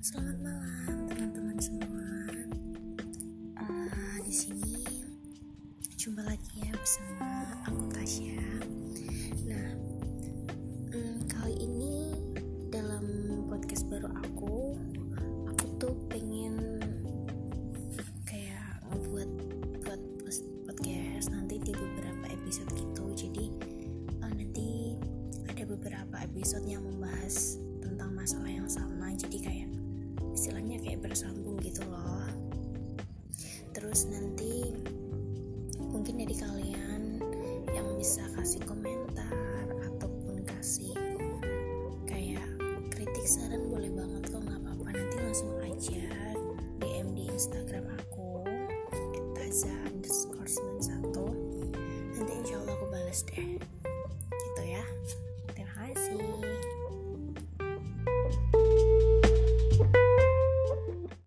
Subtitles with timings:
[0.00, 2.08] Selamat malam teman-teman semua.
[3.60, 5.04] Uh, di sini
[5.92, 8.40] jumpa lagi ya bersama aku Tasya.
[9.44, 9.68] Nah,
[10.96, 12.16] um, kali ini
[12.72, 13.04] dalam
[13.52, 14.80] podcast baru aku,
[15.52, 16.80] aku tuh pengen
[18.24, 19.28] kayak ngebuat
[19.84, 20.00] buat
[20.64, 23.04] podcast nanti di beberapa episode gitu.
[23.12, 23.52] Jadi
[24.24, 24.96] uh, nanti
[25.44, 29.12] ada beberapa episode yang membahas tentang masalah yang sama.
[29.12, 29.79] Jadi kayak
[30.40, 32.24] istilahnya kayak bersambung gitu loh.
[33.76, 34.72] Terus nanti
[35.76, 37.20] mungkin dari kalian
[37.76, 40.96] yang bisa kasih komentar ataupun kasih
[42.08, 42.48] kayak
[42.88, 44.88] kritik saran boleh banget kok nggak apa-apa.
[44.96, 46.08] Nanti langsung aja
[46.80, 48.40] DM di Instagram aku
[49.36, 50.48] taza underscore
[50.80, 53.79] 91 nanti insya Allah aku balas deh